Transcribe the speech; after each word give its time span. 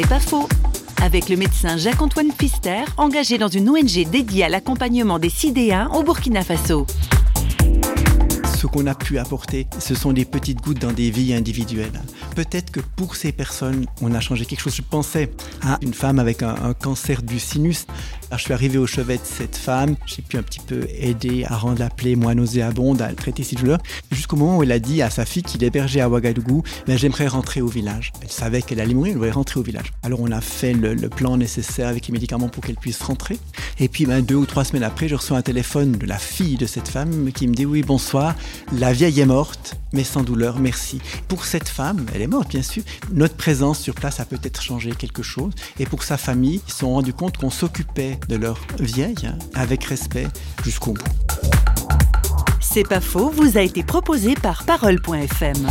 C'est 0.00 0.08
pas 0.08 0.20
faux. 0.20 0.48
Avec 1.02 1.28
le 1.28 1.36
médecin 1.36 1.76
Jacques-Antoine 1.76 2.28
Pfister, 2.28 2.84
engagé 2.98 3.36
dans 3.36 3.48
une 3.48 3.68
ONG 3.68 4.08
dédiée 4.08 4.44
à 4.44 4.48
l'accompagnement 4.48 5.18
des 5.18 5.28
Sidéens 5.28 5.90
au 5.92 6.04
Burkina 6.04 6.44
Faso 6.44 6.86
ce 8.58 8.66
qu'on 8.66 8.88
a 8.88 8.94
pu 8.96 9.18
apporter, 9.18 9.68
ce 9.78 9.94
sont 9.94 10.12
des 10.12 10.24
petites 10.24 10.60
gouttes 10.60 10.80
dans 10.80 10.90
des 10.90 11.12
vies 11.12 11.32
individuelles. 11.32 12.02
Peut-être 12.34 12.72
que 12.72 12.80
pour 12.80 13.14
ces 13.14 13.30
personnes, 13.30 13.86
on 14.02 14.12
a 14.14 14.20
changé 14.20 14.46
quelque 14.46 14.58
chose. 14.58 14.74
Je 14.74 14.82
pensais 14.82 15.30
à 15.62 15.78
une 15.80 15.94
femme 15.94 16.18
avec 16.18 16.42
un, 16.42 16.74
cancer 16.74 17.22
du 17.22 17.38
sinus. 17.38 17.86
Alors, 18.30 18.38
je 18.38 18.44
suis 18.44 18.52
arrivé 18.52 18.76
au 18.76 18.86
chevet 18.86 19.16
de 19.16 19.24
cette 19.24 19.56
femme, 19.56 19.96
j'ai 20.04 20.20
pu 20.20 20.36
un 20.36 20.42
petit 20.42 20.60
peu 20.60 20.86
aider 20.90 21.46
à 21.46 21.56
rendre 21.56 21.78
la 21.78 21.88
plaie 21.88 22.14
moins 22.14 22.34
nauséabonde, 22.34 23.00
à 23.00 23.10
traiter 23.14 23.42
ses 23.42 23.56
douleurs, 23.56 23.78
jusqu'au 24.12 24.36
moment 24.36 24.58
où 24.58 24.62
elle 24.62 24.72
a 24.72 24.78
dit 24.78 25.00
à 25.00 25.08
sa 25.08 25.24
fille 25.24 25.42
qu'il 25.42 25.64
hébergeait 25.64 26.02
à 26.02 26.10
Ouagadougou, 26.10 26.62
ben, 26.86 26.98
j'aimerais 26.98 27.26
rentrer 27.26 27.62
au 27.62 27.68
village. 27.68 28.12
Elle 28.20 28.30
savait 28.30 28.60
qu'elle 28.60 28.80
allait 28.80 28.92
mourir, 28.92 29.12
elle 29.12 29.18
voulait 29.18 29.30
rentrer 29.30 29.60
au 29.60 29.62
village. 29.62 29.94
Alors 30.02 30.20
on 30.20 30.30
a 30.30 30.42
fait 30.42 30.74
le, 30.74 31.08
plan 31.08 31.38
nécessaire 31.38 31.88
avec 31.88 32.06
les 32.08 32.12
médicaments 32.12 32.50
pour 32.50 32.62
qu'elle 32.62 32.76
puisse 32.76 33.00
rentrer. 33.00 33.38
Et 33.80 33.88
puis 33.88 34.04
ben, 34.04 34.20
deux 34.20 34.34
ou 34.34 34.44
trois 34.44 34.64
semaines 34.64 34.82
après, 34.82 35.08
je 35.08 35.14
reçois 35.14 35.38
un 35.38 35.42
téléphone 35.42 35.92
de 35.92 36.04
la 36.04 36.18
fille 36.18 36.58
de 36.58 36.66
cette 36.66 36.88
femme 36.88 37.32
qui 37.32 37.48
me 37.48 37.54
dit 37.54 37.64
oui 37.64 37.80
bonsoir, 37.80 38.34
la 38.72 38.92
vieille 38.92 39.20
est 39.20 39.26
morte, 39.26 39.76
mais 39.94 40.04
sans 40.04 40.22
douleur, 40.22 40.58
merci. 40.58 41.00
Pour 41.28 41.46
cette 41.46 41.68
femme, 41.70 42.04
elle 42.14 42.20
est 42.20 42.26
morte 42.26 42.50
bien 42.50 42.62
sûr, 42.62 42.82
notre 43.10 43.36
présence 43.36 43.80
sur 43.80 43.94
place 43.94 44.20
a 44.20 44.26
peut-être 44.26 44.60
changé 44.60 44.90
quelque 44.90 45.22
chose. 45.22 45.54
Et 45.78 45.86
pour 45.86 46.02
sa 46.02 46.18
famille, 46.18 46.60
ils 46.66 46.70
se 46.70 46.80
sont 46.80 46.92
rendus 46.92 47.14
compte 47.14 47.38
qu'on 47.38 47.48
s'occupait 47.48 48.17
de 48.28 48.36
leur 48.36 48.58
vieille 48.78 49.30
avec 49.54 49.84
respect 49.84 50.26
jusqu'au 50.64 50.92
bout. 50.92 51.04
C'est 52.60 52.86
pas 52.86 53.00
faux, 53.00 53.30
vous 53.30 53.56
a 53.56 53.62
été 53.62 53.82
proposé 53.82 54.34
par 54.34 54.64
parole.fm. 54.64 55.66